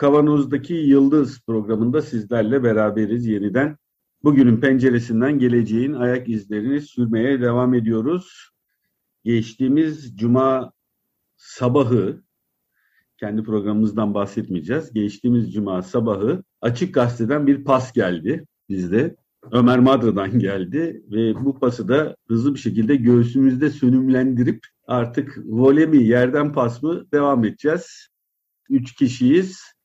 [0.00, 3.76] Kavanoz'daki Yıldız programında sizlerle beraberiz yeniden.
[4.22, 8.50] Bugünün penceresinden geleceğin ayak izlerini sürmeye devam ediyoruz.
[9.24, 10.72] Geçtiğimiz cuma
[11.36, 12.22] sabahı,
[13.16, 14.92] kendi programımızdan bahsetmeyeceğiz.
[14.92, 19.16] Geçtiğimiz cuma sabahı Açık Gazete'den bir pas geldi bizde.
[19.52, 26.04] Ömer Madra'dan geldi ve bu pası da hızlı bir şekilde göğsümüzde sönümlendirip artık voley mi
[26.04, 28.08] yerden pas mı devam edeceğiz.
[28.70, 29.79] Üç kişiyiz.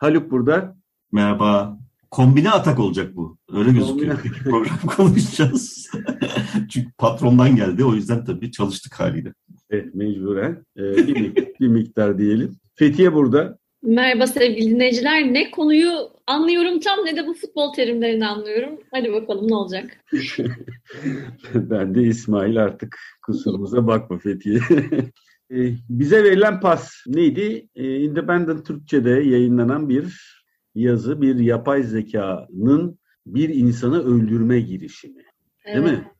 [0.00, 0.76] Haluk burada.
[1.12, 1.78] Merhaba.
[2.10, 3.38] Kombine atak olacak bu.
[3.52, 4.18] Öyle gözüküyor.
[4.44, 5.90] Program konuşacağız.
[6.70, 7.84] Çünkü patrondan geldi.
[7.84, 9.32] O yüzden tabii çalıştık haliyle.
[9.70, 10.64] Evet mecburen.
[10.76, 12.56] Ee, bir, bir miktar diyelim.
[12.74, 13.58] Fethiye burada.
[13.82, 15.32] Merhaba sevgili dinleyiciler.
[15.32, 15.92] Ne konuyu
[16.26, 18.78] anlıyorum tam ne de bu futbol terimlerini anlıyorum.
[18.90, 20.04] Hadi bakalım ne olacak.
[21.54, 24.60] ben de İsmail artık kusurumuza bakma Fethiye.
[25.50, 27.68] Ee, bize verilen pas neydi?
[27.74, 30.40] Ee, Independent Türkçe'de yayınlanan bir
[30.74, 35.24] yazı, bir yapay zekanın bir insanı öldürme girişimi.
[35.64, 35.86] Evet.
[35.86, 36.10] Değil mi?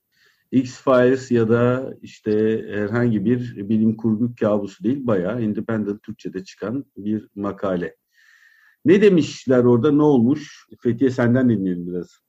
[0.52, 2.32] X-Files ya da işte
[2.70, 7.96] herhangi bir bilim kurgu kabusu değil, bayağı Independent Türkçe'de çıkan bir makale.
[8.84, 10.66] Ne demişler orada, ne olmuş?
[10.82, 12.20] Fethiye senden dinleyelim biraz.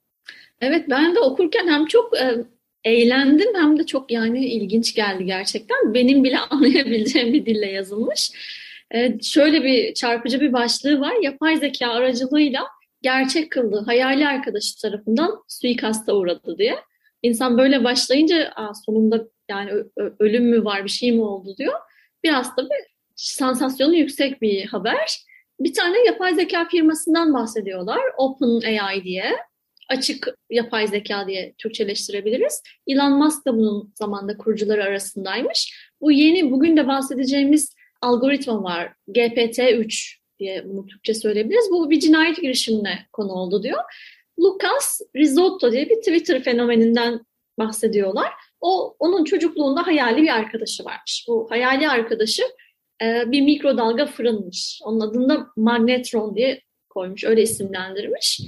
[0.61, 2.45] Evet, ben de okurken hem çok e,
[2.83, 5.93] eğlendim hem de çok yani ilginç geldi gerçekten.
[5.93, 8.31] Benim bile anlayabileceğim bir dille yazılmış.
[8.91, 11.13] E, şöyle bir çarpıcı bir başlığı var.
[11.22, 12.67] Yapay zeka aracılığıyla
[13.01, 16.75] gerçek kıldığı hayali arkadaşı tarafından suikasta uğradı diye.
[17.23, 18.53] İnsan böyle başlayınca
[18.85, 19.72] sonunda yani
[20.19, 21.73] ölüm mü var bir şey mi oldu diyor.
[22.23, 22.85] Biraz tabii
[23.16, 25.25] sansasyonu yüksek bir haber.
[25.59, 28.01] Bir tane yapay zeka firmasından bahsediyorlar.
[28.17, 29.35] OpenAI diye.
[29.91, 32.63] Açık yapay zeka diye Türkçeleştirebiliriz.
[32.88, 35.90] Elon Musk da bunun zamanda kurucuları arasındaymış.
[36.02, 38.94] Bu yeni bugün de bahsedeceğimiz algoritma var.
[39.07, 41.72] GPT-3 diye bunu Türkçe söyleyebiliriz.
[41.72, 43.80] Bu bir cinayet girişimine konu oldu diyor.
[44.40, 47.25] Lucas Risotto diye bir Twitter fenomeninden
[47.59, 48.31] bahsediyorlar.
[48.62, 51.25] O onun çocukluğunda hayali bir arkadaşı varmış.
[51.28, 52.44] Bu hayali arkadaşı
[53.03, 54.80] e, bir mikrodalga fırınmış.
[54.84, 58.41] Onun adını da magnetron diye koymuş, öyle isimlendirmiş.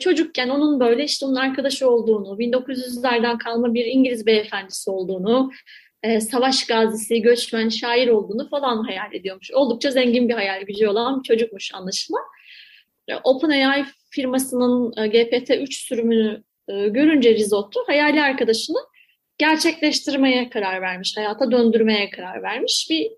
[0.00, 5.50] Çocukken onun böyle işte onun arkadaşı olduğunu, 1900'lerden kalma bir İngiliz beyefendisi olduğunu,
[6.02, 9.50] e, savaş gazisi, göçmen, şair olduğunu falan hayal ediyormuş.
[9.52, 12.22] Oldukça zengin bir hayal gücü olan bir çocukmuş anlaşılan.
[13.08, 18.78] E, OpenAI firmasının e, GPT-3 sürümünü e, görünce Risotto hayali arkadaşını
[19.38, 22.86] gerçekleştirmeye karar vermiş, hayata döndürmeye karar vermiş.
[22.90, 23.10] Bir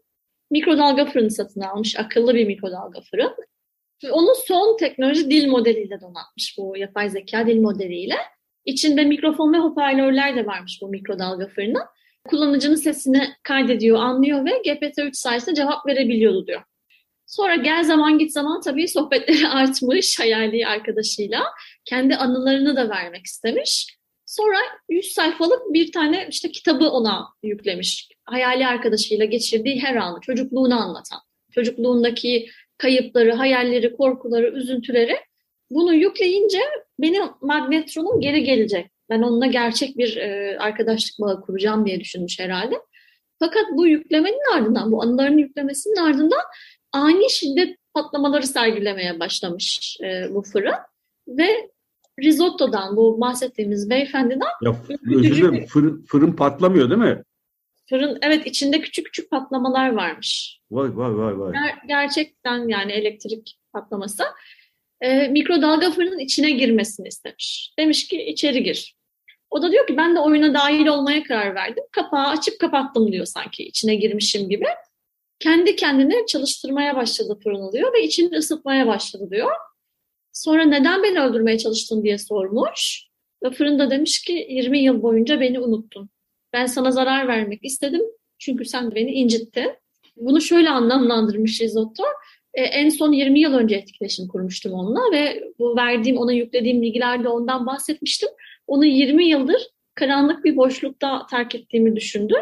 [0.51, 3.35] mikrodalga fırını satın almış, akıllı bir mikrodalga fırın.
[4.11, 8.16] Onu son teknoloji dil modeliyle donatmış bu yapay zeka dil modeliyle.
[8.65, 11.83] İçinde mikrofon ve hoparlörler de varmış bu mikrodalga fırının.
[12.28, 16.62] Kullanıcının sesini kaydediyor, anlıyor ve GPT-3 sayesinde cevap verebiliyordu diyor.
[17.27, 21.44] Sonra gel zaman git zaman tabii sohbetleri artmış hayali arkadaşıyla.
[21.84, 23.97] Kendi anılarını da vermek istemiş.
[24.27, 24.56] Sonra
[24.89, 28.09] 100 sayfalık bir tane işte kitabı ona yüklemiş.
[28.25, 31.21] Hayali arkadaşıyla geçirdiği her anı, çocukluğunu anlatan.
[31.55, 32.49] Çocukluğundaki
[32.81, 35.17] kayıpları, hayalleri, korkuları, üzüntüleri.
[35.71, 36.61] Bunu yükleyince
[36.99, 38.91] benim magnetronum geri gelecek.
[39.11, 42.75] Ben onunla gerçek bir e, arkadaşlık bağı kuracağım diye düşünmüş herhalde.
[43.39, 46.41] Fakat bu yüklemenin ardından, bu anıların yüklemesinin ardından
[46.93, 50.75] ani şiddet patlamaları sergilemeye başlamış e, bu fırın.
[51.29, 51.71] Ve
[52.22, 54.49] risottodan, bu bahsettiğimiz beyefendiden...
[54.63, 54.77] Ya,
[55.16, 57.22] özür dilerim, fırın, fırın patlamıyor değil mi?
[57.89, 60.59] Fırın, evet içinde küçük küçük patlamalar varmış.
[60.71, 61.53] Vay vay vay vay.
[61.53, 64.25] Ger gerçekten yani elektrik patlaması.
[65.01, 67.75] E, mikrodalga fırının içine girmesini istemiş.
[67.78, 68.97] Demiş ki içeri gir.
[69.51, 71.84] O da diyor ki ben de oyuna dahil olmaya karar verdim.
[71.93, 74.67] Kapağı açıp kapattım diyor sanki içine girmişim gibi.
[75.39, 79.51] Kendi kendine çalıştırmaya başladı fırını diyor ve içini ısıtmaya başladı diyor.
[80.33, 83.05] Sonra neden beni öldürmeye çalıştın diye sormuş.
[83.45, 86.11] Ve fırında demiş ki 20 yıl boyunca beni unuttun.
[86.53, 88.03] Ben sana zarar vermek istedim
[88.39, 89.79] çünkü sen beni incittin.
[90.16, 92.03] Bunu şöyle anlamlandırmış Risotto.
[92.54, 97.28] E, en son 20 yıl önce etkileşim kurmuştum onunla ve bu verdiğim, ona yüklediğim bilgilerde
[97.28, 98.28] ondan bahsetmiştim.
[98.66, 99.62] Onu 20 yıldır
[99.95, 102.34] karanlık bir boşlukta terk ettiğimi düşündü.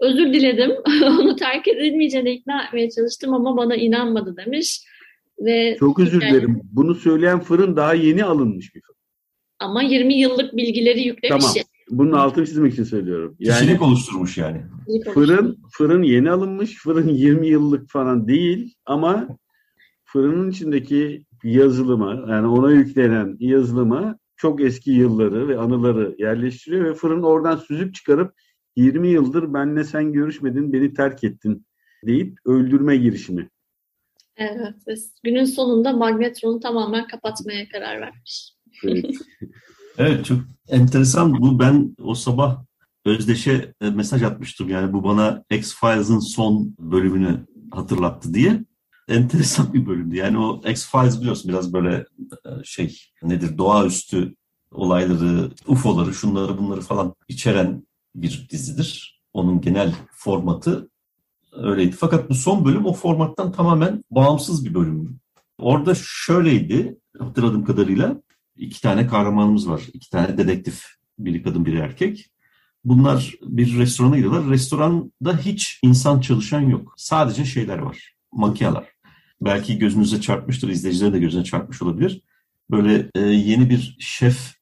[0.00, 0.70] Özür diledim.
[1.02, 4.80] Onu terk edilmeyeceğine ikna etmeye çalıştım ama bana inanmadı demiş.
[5.38, 6.60] ve Çok özür hikaye- dilerim.
[6.72, 8.96] Bunu söyleyen fırın daha yeni alınmış bir fırın.
[9.58, 11.44] Ama 20 yıllık bilgileri yüklemiş.
[11.44, 11.56] Tamam.
[11.90, 13.36] Bunun altını çizmek için söylüyorum.
[13.38, 14.62] Yani Kişilik oluşturmuş yani.
[15.14, 16.76] fırın fırın yeni alınmış.
[16.82, 19.28] Fırın 20 yıllık falan değil ama
[20.04, 27.22] fırının içindeki yazılıma yani ona yüklenen yazılıma çok eski yılları ve anıları yerleştiriyor ve fırın
[27.22, 28.34] oradan süzüp çıkarıp
[28.76, 31.66] 20 yıldır benle sen görüşmedin, beni terk ettin
[32.06, 33.50] deyip öldürme girişimi.
[34.36, 34.74] Evet.
[34.88, 34.94] Ve
[35.24, 38.52] günün sonunda magnetronu tamamen kapatmaya karar vermiş.
[38.84, 39.14] Evet.
[39.98, 40.38] Evet çok
[40.68, 41.58] enteresan bu.
[41.58, 42.64] Ben o sabah
[43.04, 44.68] Özdeş'e e, mesaj atmıştım.
[44.68, 48.64] Yani bu bana X-Files'ın son bölümünü hatırlattı diye.
[49.08, 50.16] Enteresan bir bölümdü.
[50.16, 52.06] Yani o X-Files biliyorsun biraz böyle
[52.44, 54.34] e, şey nedir doğaüstü
[54.70, 59.20] olayları, UFO'ları, şunları bunları falan içeren bir dizidir.
[59.32, 60.90] Onun genel formatı
[61.52, 61.96] öyleydi.
[61.96, 65.20] Fakat bu son bölüm o formattan tamamen bağımsız bir bölüm.
[65.58, 68.22] Orada şöyleydi hatırladığım kadarıyla
[68.56, 69.82] iki tane kahramanımız var.
[69.92, 70.84] İki tane dedektif.
[71.18, 72.30] Biri kadın biri erkek.
[72.84, 74.50] Bunlar bir restorana gidiyorlar.
[74.50, 76.94] Restoranda hiç insan çalışan yok.
[76.96, 78.14] Sadece şeyler var.
[78.32, 78.84] Makiyalar.
[79.40, 80.68] Belki gözünüze çarpmıştır.
[80.68, 82.22] izleyicilerin de gözüne çarpmış olabilir.
[82.70, 84.54] Böyle e, yeni bir şef,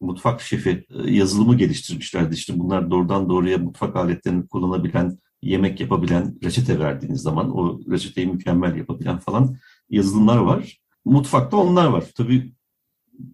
[0.00, 2.34] mutfak şefi e, yazılımı geliştirmişlerdi.
[2.34, 8.76] İşte bunlar doğrudan doğruya mutfak aletlerini kullanabilen, yemek yapabilen, reçete verdiğiniz zaman o reçeteyi mükemmel
[8.76, 9.56] yapabilen falan
[9.90, 10.78] yazılımlar var.
[11.04, 12.04] Mutfakta onlar var.
[12.16, 12.52] Tabii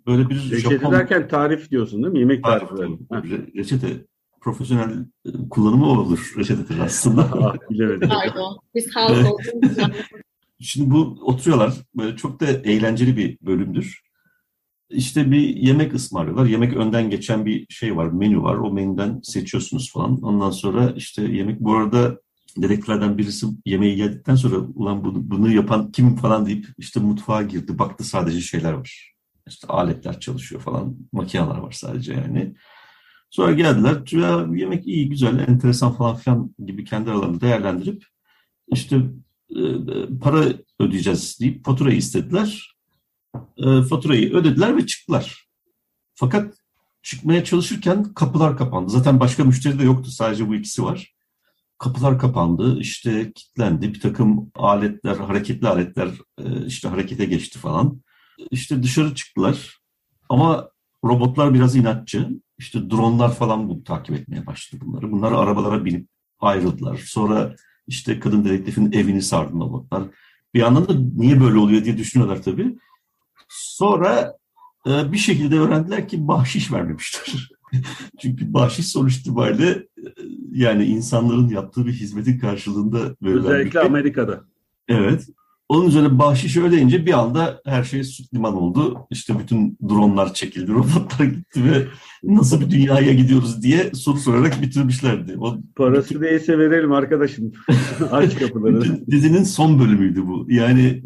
[0.06, 2.18] böyle bir Reçete Japon derken tarif diyorsun değil mi?
[2.18, 3.34] Yemek tarif, tarifi.
[3.34, 3.88] Re- reçete
[4.40, 7.30] profesyonel e, kullanımı olur reçetedir aslında.
[7.42, 8.08] Ah, bilemedim.
[8.08, 8.58] Pardon.
[8.74, 9.26] Biz halk Evet.
[9.26, 9.92] olduğumuz zaman
[10.60, 11.74] Şimdi bu oturuyorlar.
[11.96, 14.02] Böyle çok da eğlenceli bir bölümdür.
[14.90, 16.46] İşte bir yemek ısmarlıyorlar.
[16.46, 18.56] Yemek önden geçen bir şey var, menü var.
[18.56, 20.22] O menüden seçiyorsunuz falan.
[20.22, 22.20] Ondan sonra işte yemek bu arada
[22.56, 27.78] dedektiflerden birisi yemeği yedikten sonra ulan bunu, bunu yapan kim falan deyip işte mutfağa girdi.
[27.78, 29.15] Baktı sadece şeyler var.
[29.48, 30.96] İşte aletler çalışıyor falan.
[31.12, 32.54] Makineler var sadece yani.
[33.30, 34.02] Sonra geldiler.
[34.10, 38.04] Ya, yemek iyi, güzel, enteresan falan filan gibi kendi aralarında değerlendirip
[38.72, 39.02] işte
[39.50, 39.60] e,
[40.20, 40.44] para
[40.80, 42.76] ödeyeceğiz deyip faturayı istediler.
[43.56, 45.48] E, faturayı ödediler ve çıktılar.
[46.14, 46.54] Fakat
[47.02, 48.90] çıkmaya çalışırken kapılar kapandı.
[48.90, 50.10] Zaten başka müşteri de yoktu.
[50.10, 51.14] Sadece bu ikisi var.
[51.78, 52.78] Kapılar kapandı.
[52.80, 53.94] işte kilitlendi.
[53.94, 56.08] Bir takım aletler, hareketli aletler
[56.38, 58.00] e, işte harekete geçti falan.
[58.50, 59.78] İşte dışarı çıktılar.
[60.28, 60.70] Ama
[61.04, 62.28] robotlar biraz inatçı.
[62.58, 65.12] İşte dronlar falan bunu takip etmeye başladı bunları.
[65.12, 66.08] Bunlar arabalara binip
[66.40, 66.96] ayrıldılar.
[66.96, 67.56] Sonra
[67.86, 70.02] işte kadın dedektifin evini sardı robotlar.
[70.54, 72.78] Bir yandan da niye böyle oluyor diye düşünüyorlar tabii.
[73.48, 74.36] Sonra
[74.86, 77.50] e, bir şekilde öğrendiler ki bahşiş vermemişler.
[78.20, 79.86] Çünkü bahşiş sonuç itibariyle e,
[80.52, 83.88] yani insanların yaptığı bir hizmetin karşılığında verilen bir Özellikle şey.
[83.88, 84.44] Amerika'da.
[84.88, 85.28] Evet.
[85.68, 89.06] Onun üzerine bahşiş ödeyince bir anda her şey süt liman oldu.
[89.10, 91.86] İşte bütün dronlar çekildi, robotlar gitti ve
[92.24, 95.36] nasıl bir dünyaya gidiyoruz diye soru sorarak bitirmişlerdi.
[95.38, 97.52] O Parası değilse verelim arkadaşım.
[98.10, 98.80] Aç kapıları.
[98.80, 100.46] bütün dizinin son bölümüydü bu.
[100.48, 101.02] Yani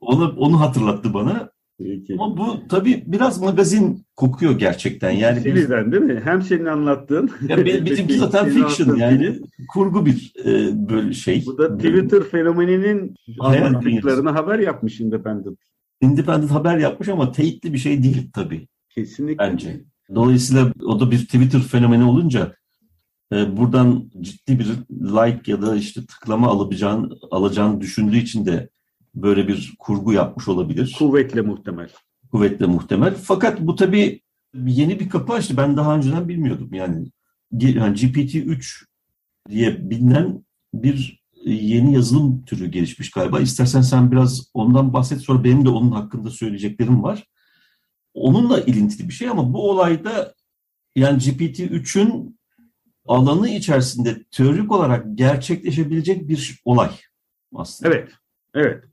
[0.00, 1.50] onu, onu hatırlattı bana.
[1.78, 2.16] Peki.
[2.18, 5.10] Ama bu tabii biraz magazin kokuyor gerçekten.
[5.10, 6.20] Yani birden değil mi?
[6.24, 7.30] Hem senin anlattığın.
[7.48, 11.44] ya be- bizimki zaten fiction yani kurgu bir e, böyle şey.
[11.46, 15.58] Bu da Twitter fenomeninin Hayal anlattıklarını haber yapmış Independent.
[16.00, 18.68] Independent haber yapmış ama teyitli bir şey değil tabii.
[18.88, 19.38] Kesinlikle.
[19.38, 19.80] bence.
[20.14, 22.54] Dolayısıyla o da bir Twitter fenomeni olunca
[23.32, 28.68] e, buradan ciddi bir like ya da işte tıklama alabileceğin, alacağını düşündüğü için de
[29.22, 30.96] böyle bir kurgu yapmış olabilir.
[30.98, 31.88] Kuvvetle muhtemel.
[32.30, 33.14] Kuvvetle muhtemel.
[33.14, 34.20] Fakat bu tabii
[34.54, 35.56] yeni bir kapı açtı.
[35.56, 36.74] Ben daha önceden bilmiyordum.
[36.74, 37.10] Yani,
[37.52, 38.84] yani GPT-3
[39.48, 40.44] diye bilinen
[40.74, 43.40] bir yeni yazılım türü gelişmiş galiba.
[43.40, 47.24] İstersen sen biraz ondan bahset sonra benim de onun hakkında söyleyeceklerim var.
[48.14, 50.34] Onunla ilintili bir şey ama bu olayda
[50.96, 52.38] yani GPT-3'ün
[53.06, 56.90] alanı içerisinde teorik olarak gerçekleşebilecek bir olay
[57.54, 57.94] aslında.
[57.94, 58.10] Evet.
[58.54, 58.84] Evet.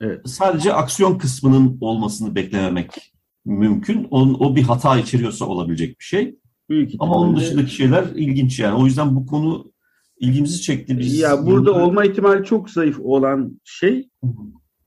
[0.00, 0.28] Evet.
[0.28, 3.12] Sadece aksiyon kısmının olmasını beklememek
[3.44, 4.08] mümkün.
[4.10, 6.38] O, o bir hata içeriyorsa olabilecek bir şey.
[6.68, 8.74] Büyük Ama onun dışındaki şeyler ilginç yani.
[8.82, 9.72] O yüzden bu konu
[10.18, 10.98] ilgimizi çekti.
[10.98, 14.08] Biz Ya burada yıllar- olma ihtimali çok zayıf olan şey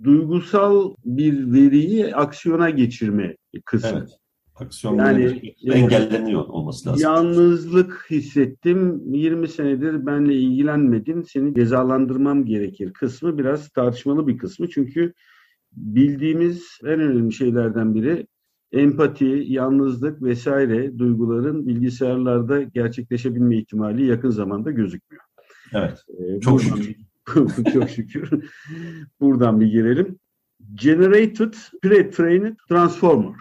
[0.04, 3.90] duygusal bir veriyi aksiyona geçirme kısmı.
[3.90, 4.10] Evet.
[4.56, 7.02] Aksiyon Yani- engelleniyor olması lazım.
[7.04, 9.02] Yalnızlık hissettim.
[9.14, 11.22] 20 senedir benle ilgilenmedin.
[11.22, 14.70] Seni cezalandırmam gerekir kısmı biraz tartışmalı bir kısmı.
[14.70, 15.14] Çünkü
[15.72, 18.28] bildiğimiz en önemli şeylerden biri
[18.72, 25.24] empati, yalnızlık vesaire duyguların bilgisayarlarda gerçekleşebilme ihtimali yakın zamanda gözükmüyor.
[25.74, 26.04] Evet.
[26.20, 28.30] Ee, Çok buradan- çok şükür.
[29.20, 30.20] Buradan bir girelim.
[30.76, 33.36] Generated Pre-Trained Transformer.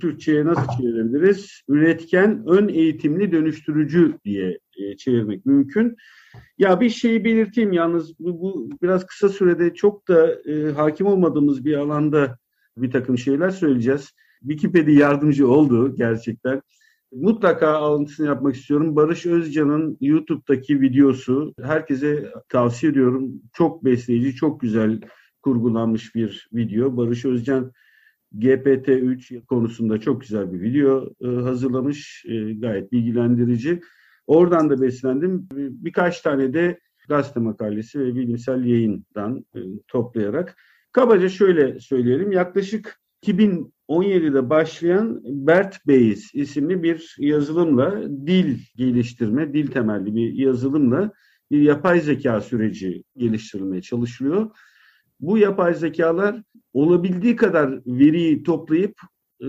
[0.00, 1.62] Türkçe'ye nasıl çevirebiliriz?
[1.68, 5.96] Üretken ön eğitimli dönüştürücü diye e, çevirmek mümkün.
[6.58, 11.64] Ya bir şeyi belirteyim yalnız bu, bu biraz kısa sürede çok da e, hakim olmadığımız
[11.64, 12.38] bir alanda
[12.76, 14.10] bir takım şeyler söyleyeceğiz.
[14.40, 16.62] Wikipedia yardımcı oldu gerçekten.
[17.12, 18.96] Mutlaka alıntısını yapmak istiyorum.
[18.96, 23.32] Barış Özcan'ın YouTube'daki videosu herkese tavsiye ediyorum.
[23.52, 25.00] Çok besleyici, çok güzel
[25.42, 26.96] kurgulanmış bir video.
[26.96, 27.72] Barış Özcan
[28.38, 32.24] GPT-3 konusunda çok güzel bir video e, hazırlamış.
[32.28, 33.80] E, gayet bilgilendirici.
[34.26, 35.48] Oradan da beslendim.
[35.56, 40.56] Birkaç tane de gazete makalesi ve bilimsel yayından e, toplayarak.
[40.92, 42.32] Kabaca şöyle söyleyelim.
[42.32, 51.12] Yaklaşık 2017'de başlayan Bert Bayes isimli bir yazılımla dil geliştirme, dil temelli bir yazılımla
[51.50, 54.50] bir yapay zeka süreci geliştirilmeye çalışılıyor.
[55.22, 59.00] Bu yapay zekalar olabildiği kadar veriyi toplayıp
[59.40, 59.46] e,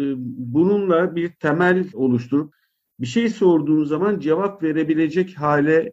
[0.53, 2.55] bununla bir temel oluşturup
[2.99, 5.91] bir şey sorduğun zaman cevap verebilecek hale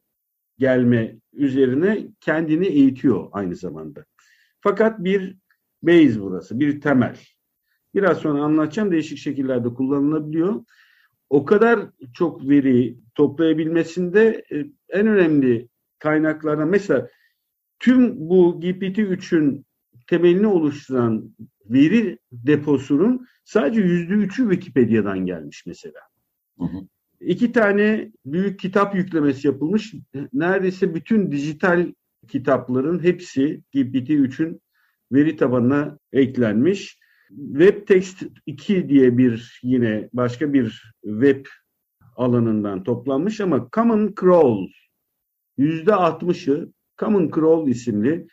[0.59, 4.05] gelme üzerine kendini eğitiyor aynı zamanda.
[4.61, 5.37] Fakat bir
[5.83, 7.17] base burası, bir temel.
[7.95, 10.65] Biraz sonra anlatacağım değişik şekillerde kullanılabiliyor.
[11.31, 11.81] O kadar
[12.15, 14.57] çok veri toplayabilmesinde e,
[14.89, 15.69] en önemli
[15.99, 17.09] kaynaklardan mesela
[17.79, 19.67] tüm bu GPT-3'ün
[20.11, 26.01] temelini oluşturan veri deposunun sadece yüzde üçü Wikipedia'dan gelmiş mesela.
[26.59, 26.87] Hı hı.
[27.21, 29.95] İki tane büyük kitap yüklemesi yapılmış.
[30.33, 31.93] Neredeyse bütün dijital
[32.29, 34.61] kitapların hepsi GPT-3'ün
[35.13, 36.99] veri tabanına eklenmiş.
[37.29, 41.47] WebText 2 diye bir yine başka bir web
[42.17, 44.73] alanından toplanmış ama Common Crawl
[45.59, 48.27] yüzde 60'ı Common Crawl isimli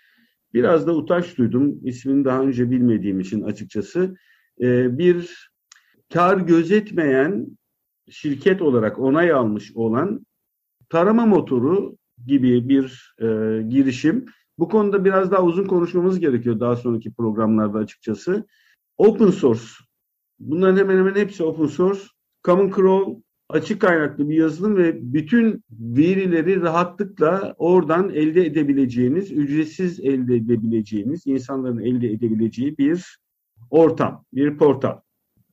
[0.54, 1.80] biraz da utanç duydum.
[1.84, 4.16] ismini daha önce bilmediğim için açıkçası.
[4.62, 5.50] Ee, bir
[6.14, 7.48] kar gözetmeyen
[8.10, 10.26] şirket olarak onay almış olan
[10.90, 13.26] tarama motoru gibi bir e,
[13.62, 14.26] girişim.
[14.60, 18.48] Bu konuda biraz daha uzun konuşmamız gerekiyor daha sonraki programlarda açıkçası.
[18.98, 19.64] Open source.
[20.40, 22.02] Bunların hemen hemen hepsi open source.
[22.44, 30.36] Common Crawl açık kaynaklı bir yazılım ve bütün verileri rahatlıkla oradan elde edebileceğiniz, ücretsiz elde
[30.36, 33.20] edebileceğiniz, insanların elde edebileceği bir
[33.70, 35.00] ortam, bir portal.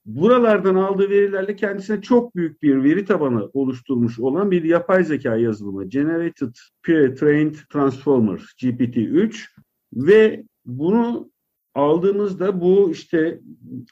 [0.04, 5.84] Buralardan aldığı verilerle kendisine çok büyük bir veri tabanı oluşturmuş olan bir yapay zeka yazılımı
[5.84, 9.46] Generated Pre-Trained Transformer GPT-3
[9.94, 11.30] ve bunu
[11.74, 13.40] aldığımızda bu işte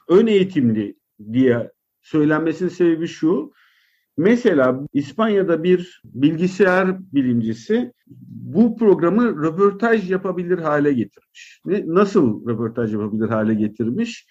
[0.09, 0.95] ön eğitimli
[1.33, 3.51] diye söylenmesinin sebebi şu.
[4.17, 7.93] Mesela İspanya'da bir bilgisayar bilimcisi
[8.27, 11.61] bu programı röportaj yapabilir hale getirmiş.
[11.85, 14.27] Nasıl röportaj yapabilir hale getirmiş?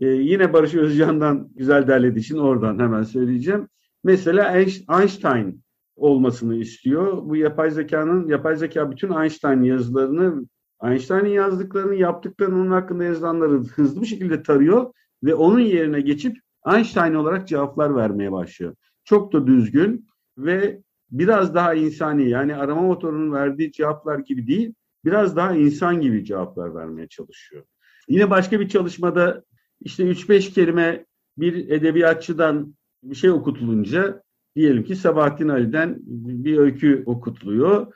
[0.00, 3.68] Ee, yine Barış Özcan'dan güzel derlediği için oradan hemen söyleyeceğim.
[4.04, 4.56] Mesela
[5.00, 5.62] Einstein
[5.96, 7.24] olmasını istiyor.
[7.24, 10.46] Bu yapay zekanın, yapay zeka bütün Einstein yazılarını,
[10.84, 14.92] Einstein'ın yazdıklarını, yaptıklarını, onun hakkında yazılanları hızlı bir şekilde tarıyor
[15.24, 16.36] ve onun yerine geçip
[16.74, 18.74] Einstein olarak cevaplar vermeye başlıyor.
[19.04, 25.36] Çok da düzgün ve biraz daha insani yani arama motorunun verdiği cevaplar gibi değil, biraz
[25.36, 27.64] daha insan gibi cevaplar vermeye çalışıyor.
[28.08, 29.44] Yine başka bir çalışmada
[29.80, 31.06] işte 3-5 kelime
[31.38, 34.22] bir edebiyatçıdan bir şey okutulunca
[34.56, 37.92] diyelim ki Sabahattin Ali'den bir öykü okutuluyor.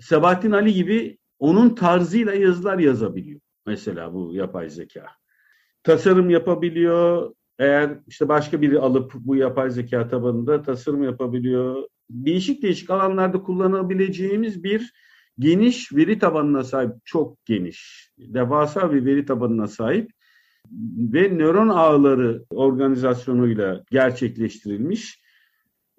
[0.00, 3.40] Sabahattin Ali gibi onun tarzıyla yazılar yazabiliyor.
[3.66, 5.06] Mesela bu yapay zeka.
[5.82, 7.34] Tasarım yapabiliyor.
[7.60, 11.82] Eğer işte başka biri alıp bu yapay zeka tabanında tasarım yapabiliyor.
[12.10, 14.92] Değişik değişik alanlarda kullanabileceğimiz bir
[15.38, 20.10] geniş veri tabanına sahip, çok geniş, devasa bir veri tabanına sahip
[20.96, 25.22] ve nöron ağları organizasyonuyla gerçekleştirilmiş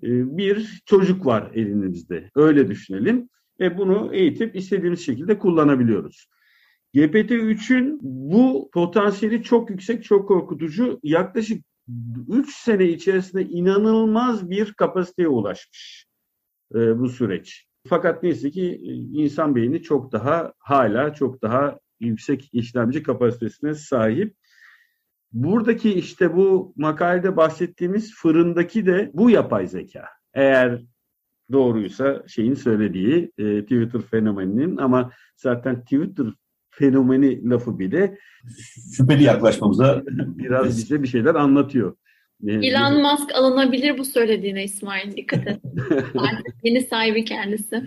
[0.03, 2.29] e, bir çocuk var elimizde.
[2.35, 6.27] Öyle düşünelim ve bunu eğitip istediğimiz şekilde kullanabiliyoruz.
[6.95, 10.99] GPT-3'ün bu potansiyeli çok yüksek, çok korkutucu.
[11.03, 11.65] Yaklaşık
[12.29, 16.05] 3 sene içerisinde inanılmaz bir kapasiteye ulaşmış
[16.75, 17.67] e, bu süreç.
[17.87, 24.35] Fakat neyse ki e, insan beyni çok daha hala çok daha yüksek işlemci kapasitesine sahip.
[25.31, 30.05] Buradaki işte bu makalede bahsettiğimiz fırındaki de bu yapay zeka.
[30.33, 30.81] Eğer
[31.51, 36.27] doğruysa şeyin söylediği e, Twitter fenomeninin ama zaten Twitter
[36.71, 38.17] fenomeni lafı bile
[38.95, 41.95] şüpheli yaklaşmamıza biraz bize bir şeyler anlatıyor.
[42.47, 45.61] Elon Musk alınabilir bu söylediğine İsmail dikkat et.
[46.63, 47.83] yeni sahibi kendisi.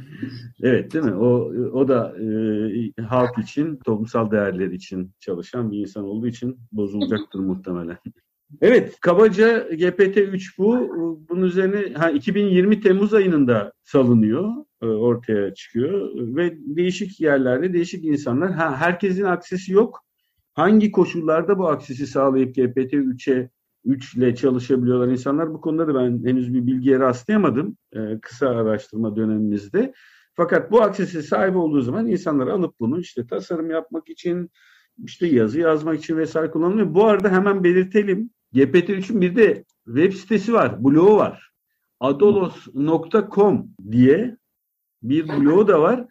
[0.62, 1.14] Evet değil mi?
[1.14, 2.14] O o da
[2.98, 7.98] e, halk için, toplumsal değerler için çalışan bir insan olduğu için bozulacaktır muhtemelen.
[8.60, 10.88] Evet, kabaca GPT-3 bu.
[11.28, 14.50] Bunun üzerine ha, 2020 Temmuz ayında salınıyor,
[14.86, 18.52] ortaya çıkıyor ve değişik yerlerde değişik insanlar.
[18.52, 20.04] Ha, herkesin aksesi yok.
[20.54, 23.50] Hangi koşullarda bu aksesi sağlayıp GPT-3'e
[23.84, 25.54] 3 ile çalışabiliyorlar insanlar?
[25.54, 29.94] Bu konuda da ben henüz bir bilgiye rastlayamadım e, kısa araştırma dönemimizde.
[30.34, 34.50] Fakat bu aksesi sahip olduğu zaman insanlar alıp bunu işte tasarım yapmak için,
[35.04, 36.94] işte yazı yazmak için vesaire kullanılıyor.
[36.94, 38.30] Bu arada hemen belirtelim.
[38.54, 41.50] GPT-3'ün bir de web sitesi var, blogu var.
[42.00, 44.36] adolos.com diye
[45.04, 46.06] bir blogu da var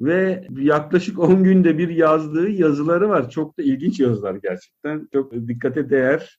[0.00, 3.30] ve yaklaşık 10 günde bir yazdığı yazıları var.
[3.30, 5.08] Çok da ilginç yazılar gerçekten.
[5.12, 6.38] Çok dikkate değer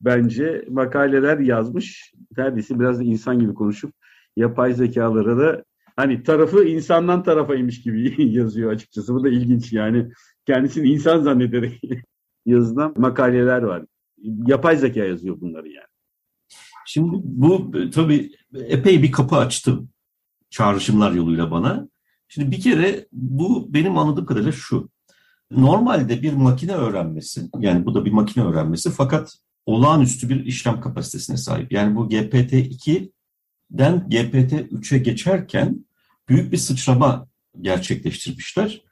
[0.00, 2.12] bence makaleler yazmış.
[2.36, 3.92] Neredeyse biraz da insan gibi konuşup
[4.36, 5.64] yapay zekalara da
[5.96, 9.14] hani tarafı insandan tarafaymış gibi yazıyor açıkçası.
[9.14, 10.10] Bu da ilginç yani.
[10.46, 11.80] Kendisini insan zannederek
[12.46, 13.84] yazılan makaleler var.
[14.46, 15.86] Yapay zeka yazıyor bunları yani.
[16.86, 19.78] Şimdi bu tabii epey bir kapı açtı
[20.56, 21.88] çağrışımlar yoluyla bana.
[22.28, 24.90] Şimdi bir kere bu benim anladığım kadarıyla şu.
[25.50, 29.34] Normalde bir makine öğrenmesi, yani bu da bir makine öğrenmesi fakat
[29.66, 31.72] olağanüstü bir işlem kapasitesine sahip.
[31.72, 35.86] Yani bu GPT-2'den GPT-3'e geçerken
[36.28, 37.28] büyük bir sıçrama
[37.60, 38.82] gerçekleştirmişler.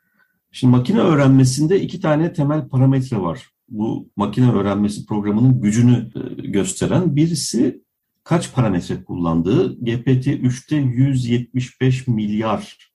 [0.53, 3.49] Şimdi makine öğrenmesinde iki tane temel parametre var.
[3.69, 7.84] Bu makine öğrenmesi programının gücünü e, gösteren birisi
[8.25, 9.79] kaç parametre kullandığı.
[9.81, 12.91] GPT-3'te 175 milyar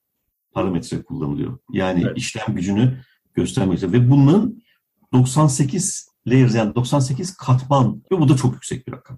[0.51, 1.57] parametre kullanılıyor.
[1.71, 2.17] Yani evet.
[2.17, 2.97] işlem gücünü
[3.33, 4.63] göstermekte ve bunun
[5.13, 9.17] 98 layers yani 98 katman ve bu da çok yüksek bir rakam.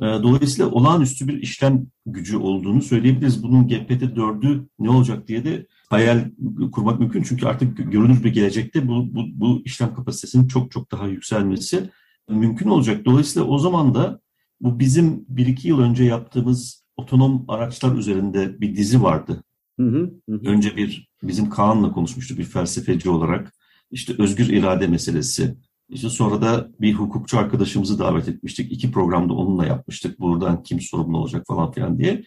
[0.00, 3.42] Ee, dolayısıyla olağanüstü bir işlem gücü olduğunu söyleyebiliriz.
[3.42, 6.30] Bunun GPT-4'ü ne olacak diye de hayal
[6.72, 7.22] kurmak mümkün.
[7.22, 11.90] Çünkü artık görünür bir gelecekte bu, bu, bu işlem kapasitesinin çok çok daha yükselmesi
[12.28, 13.04] mümkün olacak.
[13.04, 14.20] Dolayısıyla o zaman da
[14.60, 19.44] bu bizim bir iki yıl önce yaptığımız otonom araçlar üzerinde bir dizi vardı.
[19.80, 20.40] Hı hı, hı.
[20.44, 23.52] Önce bir bizim Kaan'la konuşmuştuk bir felsefeci olarak.
[23.90, 25.56] İşte özgür irade meselesi,
[25.88, 28.72] işte sonra da bir hukukçu arkadaşımızı davet etmiştik.
[28.72, 30.20] İki programda onunla yapmıştık.
[30.20, 32.24] Buradan kim sorumlu olacak falan filan diye.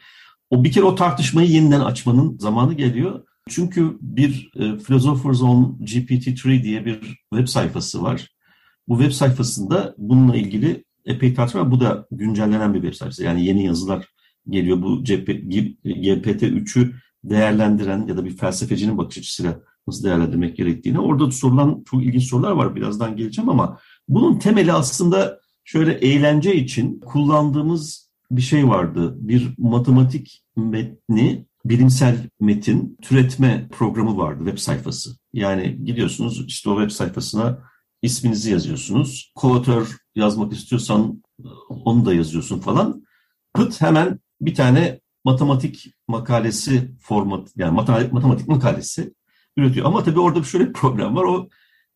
[0.50, 3.24] O bir kere o tartışmayı yeniden açmanın zamanı geliyor.
[3.50, 7.00] Çünkü bir e, Philosophers on GPT-3 diye bir
[7.34, 8.30] web sayfası var.
[8.88, 11.72] Bu web sayfasında bununla ilgili epey tartışma.
[11.72, 13.24] Bu da güncellenen bir web sayfası.
[13.24, 14.08] Yani yeni yazılar
[14.50, 14.82] geliyor.
[14.82, 21.00] Bu GPT-3'ü değerlendiren ya da bir felsefecinin bakış açısıyla nasıl değerlendirmek gerektiğini.
[21.00, 22.76] Orada sorulan çok ilginç sorular var.
[22.76, 29.16] Birazdan geleceğim ama bunun temeli aslında şöyle eğlence için kullandığımız bir şey vardı.
[29.20, 35.10] Bir matematik metni, bilimsel metin türetme programı vardı web sayfası.
[35.34, 37.60] Yani gidiyorsunuz işte o web sayfasına
[38.04, 39.32] isminizi yazıyorsunuz.
[39.36, 41.24] Koatör yazmak istiyorsan
[41.70, 43.04] onu da yazıyorsun falan.
[43.54, 49.14] Pıt hemen bir tane matematik makalesi format yani matematik, matematik makalesi
[49.58, 49.86] üretiyor.
[49.86, 51.24] Ama tabii orada şöyle bir problem var.
[51.24, 51.50] O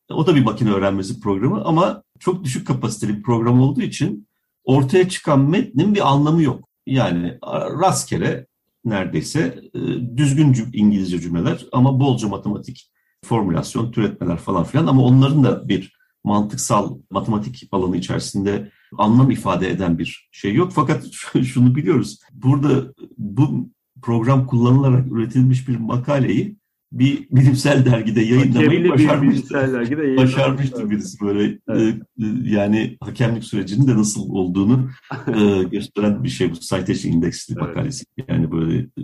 [0.10, 4.28] o da bir makine öğrenmesi programı ama çok düşük kapasiteli bir program olduğu için
[4.64, 6.70] ortaya çıkan metnin bir anlamı yok.
[6.86, 7.38] Yani
[7.82, 8.48] rastgele
[8.86, 9.80] neredeyse e,
[10.18, 12.92] düzgün İngilizce cümleler ama bolca matematik
[13.26, 15.97] formülasyon, türetmeler falan filan ama onların da bir
[16.28, 20.72] mantıksal matematik alanı içerisinde anlam ifade eden bir şey yok.
[20.76, 21.06] Fakat
[21.44, 22.20] şunu biliyoruz.
[22.34, 23.70] Burada bu
[24.02, 26.58] program kullanılarak üretilmiş bir makaleyi
[26.92, 29.50] bir bilimsel dergide yayınlamayı başarmıştı.
[29.50, 31.96] Bir dergide başarmıştı birisi böyle evet.
[32.20, 34.90] e, yani hakemlik sürecinin de nasıl olduğunu
[35.28, 37.68] e, gösteren bir şey bu Citation Index'li evet.
[37.68, 38.06] makalesi.
[38.28, 39.02] Yani böyle e,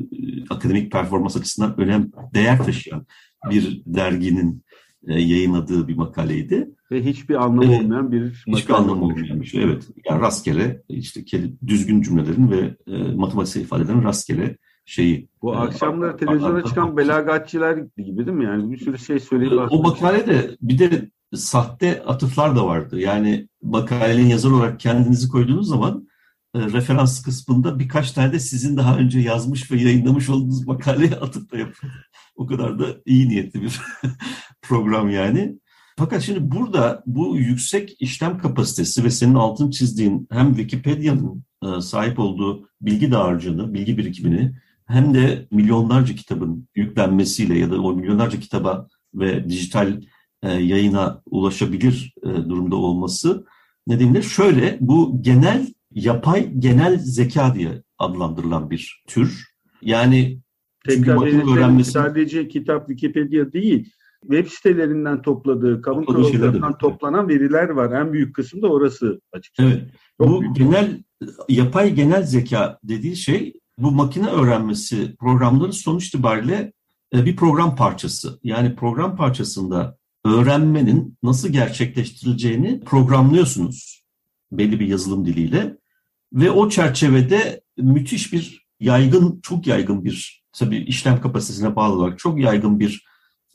[0.49, 3.05] akademik performans açısından önem değer taşıyan
[3.49, 4.62] bir derginin
[5.07, 6.69] e, yayınladığı bir makaleydi.
[6.91, 9.63] Ve hiçbir anlamı e, olmayan bir Hiçbir anlamı olmayan bir şey.
[9.63, 9.87] Evet.
[10.09, 11.23] Yani rastgele işte
[11.67, 15.29] düzgün cümlelerin ve e, matematiksel ifadelerin rastgele şeyi.
[15.41, 18.45] Bu e, akşamları televizyona çıkan belagatçiler gibi değil mi?
[18.45, 19.53] Yani bir sürü şey söyleyip...
[19.71, 22.99] O makalede bir de sahte atıflar da vardı.
[22.99, 26.12] Yani makalenin yazar olarak kendinizi koyduğunuz zaman e,
[26.55, 31.57] referans kısmında birkaç tane de sizin daha önce yazmış ve yayınlamış olduğunuz makaleye atıp da.
[32.35, 33.81] O kadar da iyi niyetli bir
[34.61, 35.59] program yani.
[35.97, 42.19] Fakat şimdi burada bu yüksek işlem kapasitesi ve senin altın çizdiğin hem Wikipedia'nın e, sahip
[42.19, 48.87] olduğu bilgi dağarcığını, bilgi birikimini hem de milyonlarca kitabın yüklenmesiyle ya da o milyonlarca kitaba
[49.13, 50.01] ve dijital
[50.43, 53.45] e, yayına ulaşabilir e, durumda olması
[53.87, 59.53] nedeniyle şöyle bu genel yapay genel zeka diye adlandırılan bir tür.
[59.81, 60.39] Yani
[60.85, 67.91] Tekrar makine öğrenmesi sadece kitap Wikipedia değil web sitelerinden topladığı, kamu kuruluşlarından toplanan veriler var.
[68.01, 69.69] En büyük kısım da orası açıkçası.
[69.69, 69.83] Evet.
[70.21, 70.55] Çok bu büyük.
[70.55, 71.03] genel
[71.49, 76.73] yapay genel zeka dediği şey bu makine öğrenmesi programları sonuç itibariyle
[77.15, 78.39] e, bir program parçası.
[78.43, 84.03] Yani program parçasında öğrenmenin nasıl gerçekleştirileceğini programlıyorsunuz
[84.51, 85.77] belli bir yazılım diliyle
[86.33, 92.39] ve o çerçevede müthiş bir yaygın, çok yaygın bir tabii işlem kapasitesine bağlı olarak çok
[92.39, 93.05] yaygın bir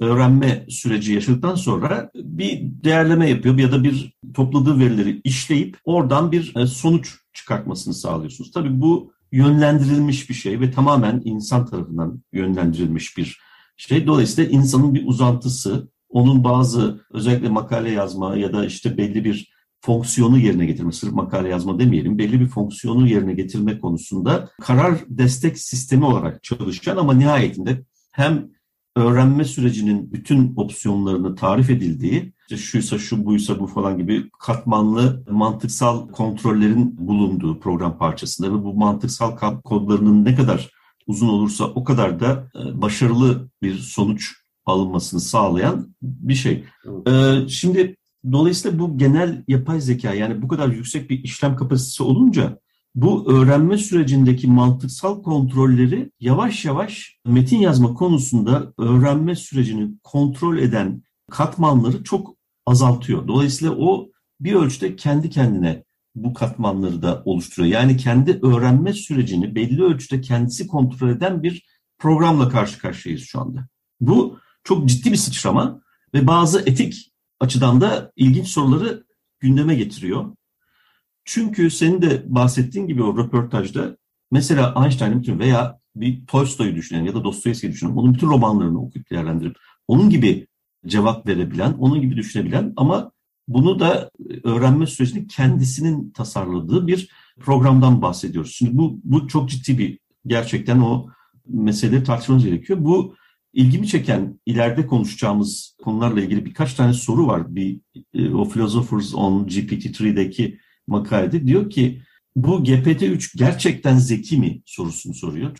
[0.00, 6.56] öğrenme süreci yaşadıktan sonra bir değerleme yapıyor ya da bir topladığı verileri işleyip oradan bir
[6.56, 8.50] e, sonuç çıkartmasını sağlıyorsunuz.
[8.50, 13.38] Tabii bu yönlendirilmiş bir şey ve tamamen insan tarafından yönlendirilmiş bir
[13.76, 14.06] şey.
[14.06, 20.38] Dolayısıyla insanın bir uzantısı, onun bazı özellikle makale yazma ya da işte belli bir fonksiyonu
[20.38, 26.04] yerine getirme, sırf makale yazma demeyelim, belli bir fonksiyonu yerine getirme konusunda karar destek sistemi
[26.04, 28.48] olarak çalışan ama nihayetinde hem
[28.96, 36.08] öğrenme sürecinin bütün opsiyonlarını tarif edildiği, işte şuysa şu buysa bu falan gibi katmanlı mantıksal
[36.08, 40.70] kontrollerin bulunduğu program parçasında ve bu mantıksal kodlarının ne kadar
[41.06, 44.32] uzun olursa o kadar da e, başarılı bir sonuç
[44.66, 46.64] alınmasını sağlayan bir şey.
[47.06, 47.50] Evet.
[47.50, 47.96] Şimdi
[48.32, 52.58] dolayısıyla bu genel yapay zeka yani bu kadar yüksek bir işlem kapasitesi olunca
[52.94, 62.04] bu öğrenme sürecindeki mantıksal kontrolleri yavaş yavaş metin yazma konusunda öğrenme sürecini kontrol eden katmanları
[62.04, 63.28] çok azaltıyor.
[63.28, 64.08] Dolayısıyla o
[64.40, 67.72] bir ölçüde kendi kendine bu katmanları da oluşturuyor.
[67.72, 71.66] Yani kendi öğrenme sürecini belli ölçüde kendisi kontrol eden bir
[71.98, 73.68] programla karşı karşıyayız şu anda.
[74.00, 75.80] Bu çok ciddi bir sıçrama
[76.14, 79.04] ve bazı etik açıdan da ilginç soruları
[79.40, 80.36] gündeme getiriyor.
[81.24, 83.96] Çünkü senin de bahsettiğin gibi o röportajda
[84.30, 89.10] mesela Einstein'ın bütün veya bir Tolstoy'u düşünen ya da Dostoyevski'yi düşünen, onun bütün romanlarını okuyup
[89.10, 89.56] değerlendirip
[89.88, 90.46] onun gibi
[90.86, 93.12] cevap verebilen, onun gibi düşünebilen ama
[93.48, 94.10] bunu da
[94.44, 98.54] öğrenme sürecinde kendisinin tasarladığı bir programdan bahsediyoruz.
[98.54, 101.06] Şimdi bu, bu çok ciddi bir gerçekten o
[101.46, 102.78] meseleleri tartışmamız gerekiyor.
[102.82, 103.14] Bu
[103.58, 107.54] ilgimi çeken ileride konuşacağımız konularla ilgili birkaç tane soru var.
[107.54, 107.80] Bir
[108.14, 112.02] e, o Philosophers on GPT-3'deki makalede diyor ki
[112.36, 115.56] bu GPT-3 gerçekten zeki mi sorusunu soruyor.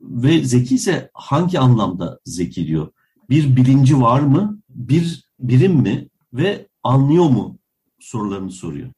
[0.00, 2.92] Ve zeki ise hangi anlamda zeki diyor.
[3.30, 4.62] Bir bilinci var mı?
[4.68, 6.08] Bir birim mi?
[6.32, 7.58] Ve anlıyor mu
[8.00, 8.92] sorularını soruyor.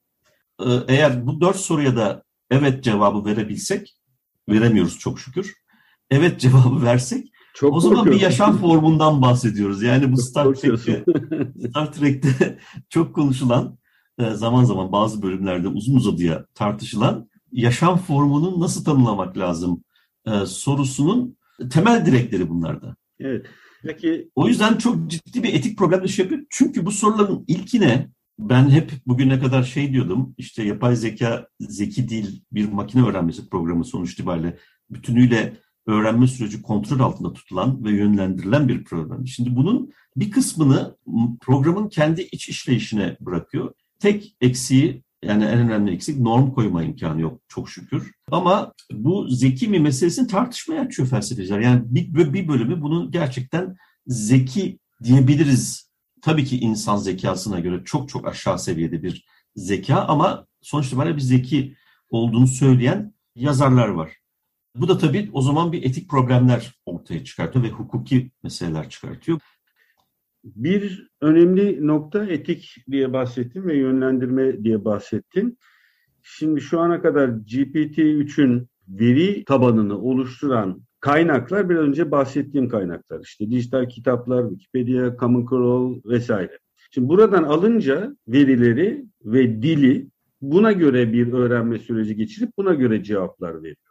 [0.60, 3.96] Ee, eğer bu dört soruya da evet cevabı verebilsek,
[4.48, 5.54] veremiyoruz çok şükür.
[6.10, 7.28] Evet cevabı versek
[7.61, 9.83] çok o zaman bir yaşam formundan bahsediyoruz.
[9.83, 11.05] Yani bu Star Trek'te,
[11.68, 13.79] Star Trek'te çok konuşulan
[14.18, 19.85] e, zaman zaman bazı bölümlerde uzun uzadıya tartışılan yaşam formunu nasıl tanımlamak lazım
[20.27, 21.37] e, sorusunun
[21.70, 22.96] temel direkleri bunlarda.
[23.18, 23.46] Evet.
[23.83, 26.42] Peki o yüzden çok ciddi bir etik problem şey yapıyor.
[26.51, 30.35] Çünkü bu soruların ilkine ben hep bugüne kadar şey diyordum.
[30.38, 34.59] işte yapay zeka zeki değil bir makine öğrenmesi programı sonuç itibariyle
[34.90, 39.27] bütünüyle öğrenme süreci kontrol altında tutulan ve yönlendirilen bir program.
[39.27, 40.97] Şimdi bunun bir kısmını
[41.40, 43.73] programın kendi iç işleyişine bırakıyor.
[43.99, 48.12] Tek eksiği yani en önemli eksik norm koyma imkanı yok çok şükür.
[48.31, 51.61] Ama bu zeki mi meselesini tartışmaya açıyor felsefeciler.
[51.61, 55.90] Yani bir, bir bölümü bunun gerçekten zeki diyebiliriz.
[56.23, 59.25] Tabii ki insan zekasına göre çok çok aşağı seviyede bir
[59.57, 61.77] zeka ama sonuçta böyle bir zeki
[62.11, 64.19] olduğunu söyleyen yazarlar var.
[64.74, 69.40] Bu da tabii o zaman bir etik problemler ortaya çıkartıyor ve hukuki meseleler çıkartıyor.
[70.44, 75.59] Bir önemli nokta etik diye bahsettin ve yönlendirme diye bahsettin.
[76.22, 83.20] Şimdi şu ana kadar GPT-3'ün veri tabanını oluşturan kaynaklar bir önce bahsettiğim kaynaklar.
[83.20, 86.59] İşte dijital kitaplar, Wikipedia, Common Crawl vesaire.
[86.90, 90.09] Şimdi buradan alınca verileri ve dili
[90.40, 93.89] buna göre bir öğrenme süreci geçirip buna göre cevaplar veriyor.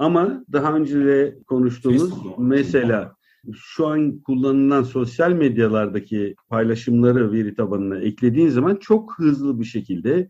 [0.00, 3.16] Ama daha önce de konuştuğumuz mesela
[3.54, 10.28] şu an kullanılan sosyal medyalardaki paylaşımları veri tabanına eklediğin zaman çok hızlı bir şekilde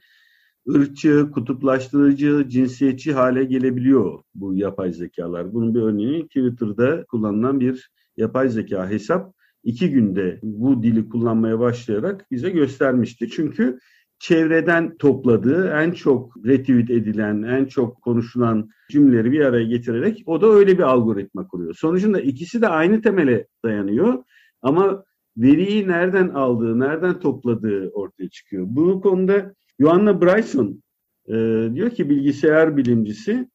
[0.74, 5.54] ırkçı, kutuplaştırıcı, cinsiyetçi hale gelebiliyor bu yapay zekalar.
[5.54, 12.26] Bunun bir örneği Twitter'da kullanılan bir yapay zeka hesap iki günde bu dili kullanmaya başlayarak
[12.30, 13.28] bize göstermişti.
[13.30, 13.78] Çünkü
[14.20, 20.46] çevreden topladığı en çok retweet edilen, en çok konuşulan cümleleri bir araya getirerek o da
[20.46, 21.74] öyle bir algoritma kuruyor.
[21.74, 24.24] Sonucunda ikisi de aynı temele dayanıyor
[24.62, 25.04] ama
[25.36, 28.66] veriyi nereden aldığı, nereden topladığı ortaya çıkıyor.
[28.68, 30.82] Bu konuda Joanna Bryson
[31.28, 31.34] e,
[31.74, 33.48] diyor ki bilgisayar bilimcisi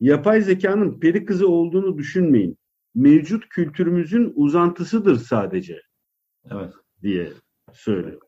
[0.00, 2.58] yapay zekanın peri kızı olduğunu düşünmeyin.
[2.94, 5.80] Mevcut kültürümüzün uzantısıdır sadece.
[6.50, 6.72] Evet.
[7.02, 7.28] diye
[7.72, 8.20] söylüyor.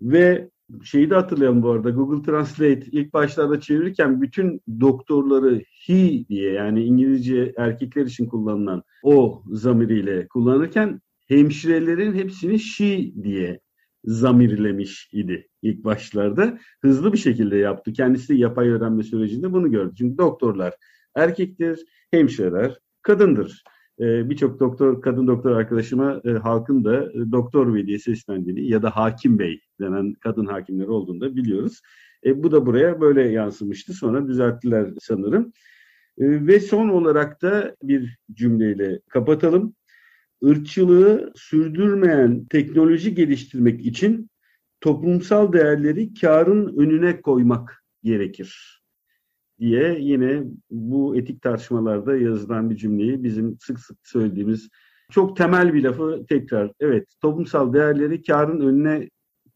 [0.00, 0.51] Ve
[0.84, 6.84] şeyi de hatırlayalım bu arada Google Translate ilk başlarda çevirirken bütün doktorları he diye yani
[6.84, 13.60] İngilizce erkekler için kullanılan o zamiriyle kullanırken hemşirelerin hepsini she diye
[14.04, 16.58] zamirlemiş idi ilk başlarda.
[16.80, 17.92] Hızlı bir şekilde yaptı.
[17.92, 19.94] Kendisi de yapay öğrenme sürecinde bunu gördü.
[19.98, 20.74] Çünkü doktorlar
[21.16, 23.64] erkektir, hemşireler kadındır.
[24.02, 28.82] Ee, Birçok doktor, kadın doktor arkadaşıma e, halkın da e, doktor bey diye seslendiğini ya
[28.82, 31.80] da hakim bey denen kadın hakimler olduğunu da biliyoruz.
[32.24, 33.92] E, bu da buraya böyle yansımıştı.
[33.92, 35.52] Sonra düzelttiler sanırım.
[36.18, 39.74] E, ve son olarak da bir cümleyle kapatalım
[40.44, 44.30] ırkçılığı sürdürmeyen teknoloji geliştirmek için
[44.80, 48.81] toplumsal değerleri karın önüne koymak gerekir
[49.62, 54.68] diye yine bu etik tartışmalarda yazılan bir cümleyi bizim sık sık söylediğimiz
[55.10, 59.08] çok temel bir lafı tekrar evet toplumsal değerleri karın önüne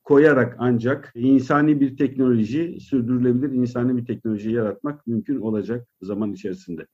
[0.05, 6.87] koyarak ancak insani bir teknoloji sürdürülebilir insani bir teknoloji yaratmak mümkün olacak zaman içerisinde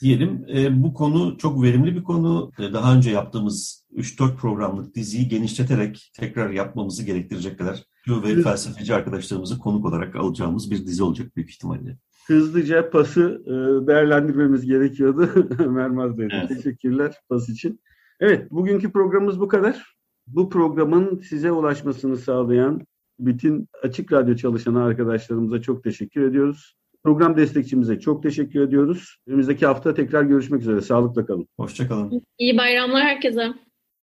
[0.00, 0.46] diyelim.
[0.54, 2.52] E, bu konu çok verimli bir konu.
[2.58, 9.58] E, daha önce yaptığımız 3-4 programlık diziyi genişleterek tekrar yapmamızı gerektirecek kadar ve felsefeci arkadaşlarımızı
[9.58, 11.98] konuk olarak alacağımız bir dizi olacak büyük ihtimalle.
[12.28, 15.48] Hızlıca pası e, değerlendirmemiz gerekiyordu.
[15.70, 16.28] Mermaz Bey.
[16.32, 16.48] Evet.
[16.48, 17.80] Teşekkürler pas için.
[18.20, 19.96] Evet, bugünkü programımız bu kadar.
[20.26, 22.86] Bu programın size ulaşmasını sağlayan
[23.18, 26.74] bütün Açık Radyo çalışan arkadaşlarımıza çok teşekkür ediyoruz.
[27.04, 29.16] Program destekçimize çok teşekkür ediyoruz.
[29.26, 30.80] Önümüzdeki hafta tekrar görüşmek üzere.
[30.80, 31.48] Sağlıkla kalın.
[31.56, 32.22] Hoşçakalın.
[32.38, 33.54] İyi bayramlar herkese.